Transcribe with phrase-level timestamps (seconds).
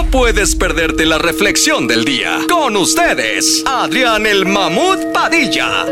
[0.00, 2.38] No puedes perderte la reflexión del día.
[2.48, 5.84] Con ustedes, Adrián el Mamut Padilla.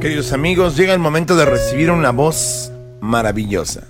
[0.00, 3.84] Queridos amigos, llega el momento de recibir una voz maravillosa,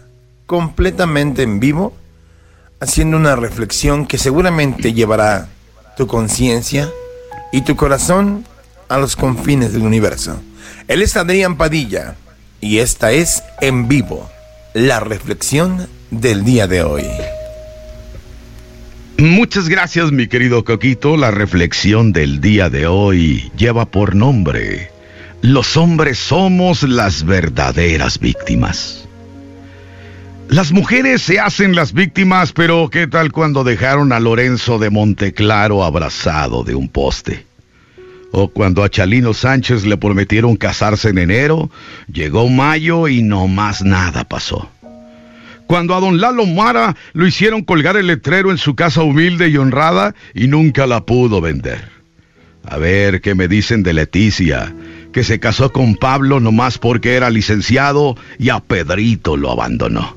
[0.44, 1.94] completamente en vivo,
[2.80, 5.48] haciendo una reflexión que seguramente llevará
[5.96, 6.90] tu conciencia
[7.50, 8.44] y tu corazón
[8.90, 10.38] a los confines del universo.
[10.86, 12.16] Él es Adrián Padilla
[12.60, 14.28] y esta es en vivo
[14.74, 17.06] la reflexión del día de hoy.
[19.18, 21.16] Muchas gracias mi querido Coquito.
[21.16, 24.90] La reflexión del día de hoy lleva por nombre,
[25.40, 29.06] los hombres somos las verdaderas víctimas.
[30.48, 35.84] Las mujeres se hacen las víctimas, pero ¿qué tal cuando dejaron a Lorenzo de Monteclaro
[35.84, 37.46] abrazado de un poste?
[38.32, 41.70] O cuando a Chalino Sánchez le prometieron casarse en enero,
[42.12, 44.70] llegó mayo y no más nada pasó.
[45.66, 49.56] Cuando a don Lalo Mara lo hicieron colgar el letrero en su casa humilde y
[49.56, 51.88] honrada y nunca la pudo vender.
[52.66, 54.74] A ver qué me dicen de Leticia,
[55.12, 60.16] que se casó con Pablo nomás porque era licenciado y a Pedrito lo abandonó.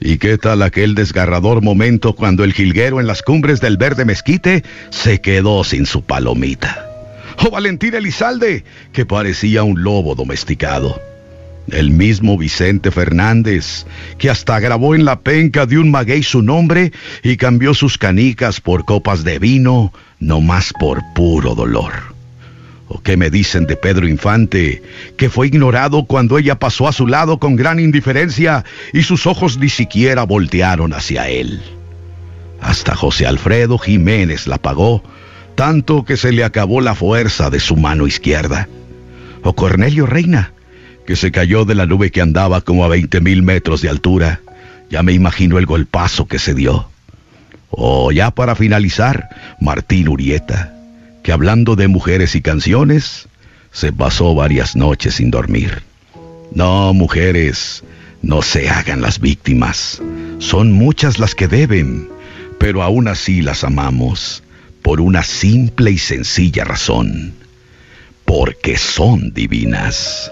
[0.00, 4.64] ¿Y qué tal aquel desgarrador momento cuando el jilguero en las cumbres del verde mezquite
[4.90, 6.86] se quedó sin su palomita?
[7.44, 11.00] o Valentín Elizalde, que parecía un lobo domesticado.
[11.70, 13.86] El mismo Vicente Fernández,
[14.18, 18.60] que hasta grabó en la penca de un maguey su nombre y cambió sus canicas
[18.60, 21.92] por copas de vino, no más por puro dolor.
[22.88, 24.82] ¿O qué me dicen de Pedro Infante,
[25.16, 29.58] que fue ignorado cuando ella pasó a su lado con gran indiferencia y sus ojos
[29.58, 31.60] ni siquiera voltearon hacia él?
[32.60, 35.02] Hasta José Alfredo Jiménez la pagó
[35.56, 38.68] tanto que se le acabó la fuerza de su mano izquierda.
[39.42, 40.52] O Cornelio Reina,
[41.06, 44.40] que se cayó de la nube que andaba como a 20 mil metros de altura.
[44.90, 46.90] Ya me imagino el golpazo que se dio.
[47.70, 49.28] O ya para finalizar,
[49.60, 50.74] Martín Urieta,
[51.22, 53.28] que hablando de mujeres y canciones,
[53.72, 55.82] se pasó varias noches sin dormir.
[56.52, 57.82] No, mujeres,
[58.22, 60.00] no se hagan las víctimas.
[60.38, 62.08] Son muchas las que deben,
[62.58, 64.42] pero aún así las amamos
[64.82, 67.34] por una simple y sencilla razón,
[68.24, 70.30] porque son divinas.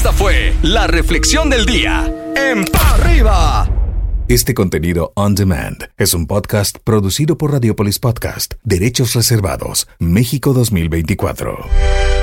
[0.00, 3.68] Esta fue la reflexión del día en Pa' Arriba.
[4.28, 12.19] Este contenido on demand es un podcast producido por Radiopolis Podcast, Derechos Reservados, México 2024.